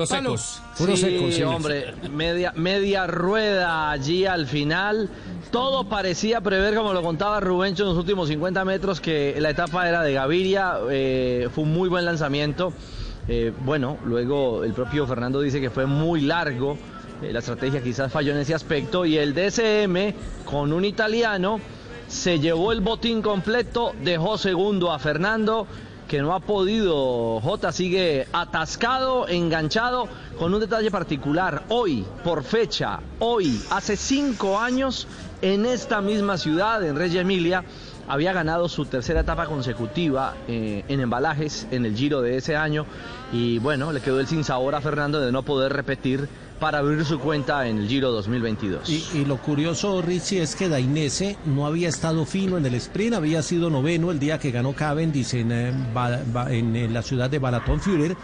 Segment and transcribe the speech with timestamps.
[0.00, 1.34] Los secos.
[1.34, 5.08] Sí, hombre, media, media rueda allí al final.
[5.50, 9.88] Todo parecía prever, como lo contaba Rubencho en los últimos 50 metros, que la etapa
[9.88, 10.78] era de Gaviria.
[10.90, 12.72] eh, fue un muy buen lanzamiento.
[13.28, 16.76] Eh, bueno, luego el propio Fernando dice que fue muy largo.
[17.22, 19.04] eh, la estrategia quizás falló en ese aspecto.
[19.04, 20.14] Y el DSM,
[20.44, 21.60] con un italiano,
[22.08, 25.66] se llevó el botín completo, dejó segundo a Fernando
[26.10, 30.08] que no ha podido, J sigue atascado, enganchado,
[30.40, 31.62] con un detalle particular.
[31.68, 35.06] Hoy, por fecha, hoy, hace cinco años,
[35.40, 37.62] en esta misma ciudad, en Reggio Emilia,
[38.08, 42.86] había ganado su tercera etapa consecutiva eh, en embalajes en el Giro de ese año
[43.32, 46.28] y bueno, le quedó el sinsabor a Fernando de no poder repetir
[46.60, 48.88] para abrir su cuenta en el Giro 2022.
[48.88, 53.14] Y, y lo curioso, Richie, es que Dainese no había estado fino en el sprint,
[53.14, 55.72] había sido noveno el día que ganó Cavendish en, eh,
[56.50, 58.16] en, eh, la ciudad de Balaton Führer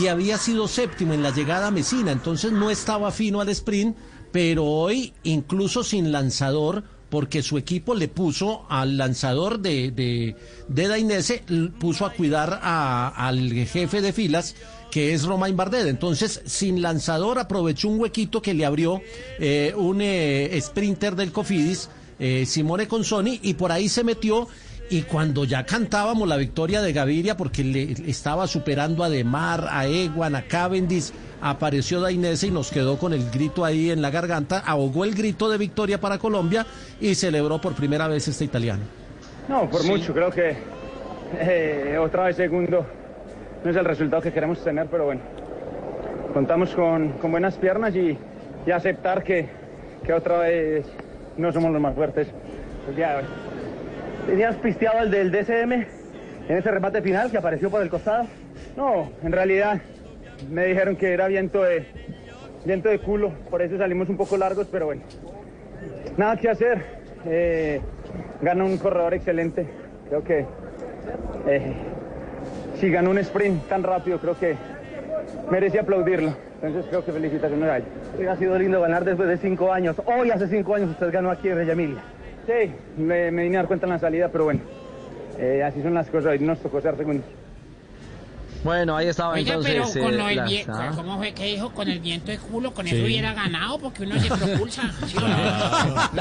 [0.00, 3.96] y había sido séptimo en la llegada a Mesina, entonces no estaba fino al sprint,
[4.30, 11.42] pero hoy, incluso sin lanzador, porque su equipo le puso al lanzador de, de, Dainese,
[11.78, 14.54] puso a cuidar al jefe de filas,
[14.90, 15.88] que es Romain Bardet.
[15.88, 19.02] Entonces, sin lanzador, aprovechó un huequito que le abrió
[19.40, 21.88] eh, un eh, sprinter del Cofidis,
[22.20, 24.48] eh, Simone Consoni, y por ahí se metió.
[24.92, 29.86] Y cuando ya cantábamos la victoria de Gaviria, porque le estaba superando a Demar, a
[29.86, 34.58] Eguan, a Cavendish, apareció Dainese y nos quedó con el grito ahí en la garganta,
[34.66, 36.66] ahogó el grito de victoria para Colombia
[37.00, 38.82] y celebró por primera vez este italiano.
[39.48, 40.56] No, por mucho, creo que
[41.38, 42.84] eh, otra vez segundo
[43.64, 45.20] no es el resultado que queremos tener, pero bueno,
[46.34, 48.18] contamos con, con buenas piernas y,
[48.66, 49.48] y aceptar que,
[50.04, 50.84] que otra vez
[51.36, 52.26] no somos los más fuertes
[52.88, 53.24] el día de hoy.
[54.30, 58.28] ¿Tenías pisteado al del DCM en ese remate final que apareció por el costado?
[58.76, 59.80] No, en realidad
[60.48, 61.84] me dijeron que era viento de,
[62.64, 65.02] viento de culo, por eso salimos un poco largos, pero bueno,
[66.16, 67.00] nada que hacer.
[67.26, 67.80] Eh,
[68.40, 69.66] gana un corredor excelente,
[70.08, 70.46] creo que
[71.48, 71.72] eh,
[72.76, 74.54] si ganó un sprint tan rápido, creo que
[75.50, 76.36] merece aplaudirlo.
[76.62, 78.28] Entonces creo que felicitaciones a él.
[78.28, 80.00] Ha sido lindo ganar después de cinco años.
[80.04, 82.00] Hoy hace cinco años usted ganó aquí en Emilia.
[82.46, 84.60] Sí, me, me vine a dar cuenta en la salida, pero bueno,
[85.38, 87.24] eh, así son las cosas, hoy nos tocó ser segundos.
[88.62, 89.72] Bueno, ahí estaba Oiga, entonces.
[89.94, 90.92] pero con eh, lo del las- viento, ah.
[90.94, 91.70] ¿cómo fue que dijo?
[91.72, 92.94] Con el viento de culo, con Sí.
[92.94, 94.82] eso hubiera ganado porque uno se propulsa.
[95.06, 95.26] ¿sí o no?